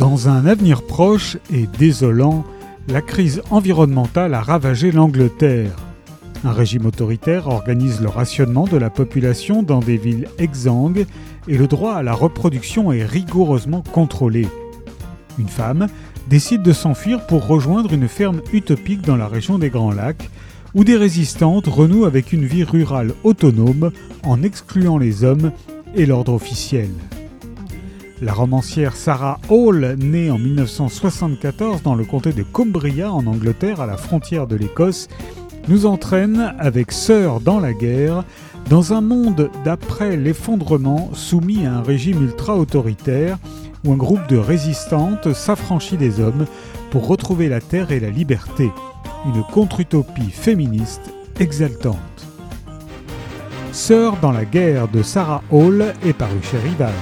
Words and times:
Dans 0.00 0.30
un 0.30 0.46
avenir 0.46 0.80
proche 0.80 1.36
et 1.52 1.66
désolant, 1.78 2.42
la 2.88 3.02
crise 3.02 3.42
environnementale 3.50 4.32
a 4.32 4.40
ravagé 4.40 4.92
l'Angleterre. 4.92 5.76
Un 6.42 6.52
régime 6.52 6.86
autoritaire 6.86 7.48
organise 7.48 8.00
le 8.00 8.08
rationnement 8.08 8.64
de 8.64 8.78
la 8.78 8.88
population 8.88 9.62
dans 9.62 9.80
des 9.80 9.98
villes 9.98 10.26
exsangues 10.38 11.04
et 11.48 11.58
le 11.58 11.66
droit 11.66 11.96
à 11.96 12.02
la 12.02 12.14
reproduction 12.14 12.92
est 12.92 13.04
rigoureusement 13.04 13.82
contrôlé. 13.92 14.48
Une 15.38 15.48
femme 15.48 15.86
décide 16.30 16.62
de 16.62 16.72
s'enfuir 16.72 17.26
pour 17.26 17.46
rejoindre 17.46 17.92
une 17.92 18.08
ferme 18.08 18.40
utopique 18.54 19.02
dans 19.02 19.16
la 19.16 19.28
région 19.28 19.58
des 19.58 19.68
Grands 19.68 19.92
Lacs, 19.92 20.30
où 20.72 20.82
des 20.82 20.96
résistantes 20.96 21.66
renouent 21.66 22.06
avec 22.06 22.32
une 22.32 22.46
vie 22.46 22.64
rurale 22.64 23.12
autonome 23.22 23.90
en 24.22 24.42
excluant 24.42 24.96
les 24.96 25.24
hommes 25.24 25.52
et 25.94 26.06
l'ordre 26.06 26.32
officiel. 26.32 26.88
La 28.22 28.34
romancière 28.34 28.96
Sarah 28.96 29.40
Hall, 29.48 29.96
née 29.98 30.30
en 30.30 30.36
1974 30.36 31.82
dans 31.82 31.94
le 31.94 32.04
comté 32.04 32.34
de 32.34 32.42
Cumbria 32.42 33.10
en 33.10 33.26
Angleterre 33.26 33.80
à 33.80 33.86
la 33.86 33.96
frontière 33.96 34.46
de 34.46 34.56
l'Écosse, 34.56 35.08
nous 35.68 35.86
entraîne 35.86 36.54
avec 36.58 36.92
Sœur 36.92 37.40
dans 37.40 37.60
la 37.60 37.72
guerre 37.72 38.24
dans 38.68 38.92
un 38.92 39.00
monde 39.00 39.50
d'après 39.64 40.18
l'effondrement 40.18 41.08
soumis 41.14 41.64
à 41.64 41.76
un 41.76 41.82
régime 41.82 42.22
ultra-autoritaire 42.22 43.38
où 43.86 43.92
un 43.92 43.96
groupe 43.96 44.26
de 44.28 44.36
résistantes 44.36 45.32
s'affranchit 45.32 45.96
des 45.96 46.20
hommes 46.20 46.44
pour 46.90 47.06
retrouver 47.06 47.48
la 47.48 47.62
terre 47.62 47.90
et 47.90 48.00
la 48.00 48.10
liberté, 48.10 48.70
une 49.24 49.42
contre-utopie 49.50 50.30
féministe 50.30 51.10
exaltante. 51.38 51.96
Sœur 53.72 54.18
dans 54.20 54.32
la 54.32 54.44
guerre 54.44 54.88
de 54.88 55.02
Sarah 55.02 55.42
Hall 55.50 55.94
est 56.04 56.12
paru 56.12 56.36
chez 56.42 56.58
Rivage. 56.58 56.92